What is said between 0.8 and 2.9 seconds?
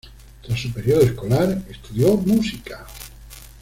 escolar estudió música.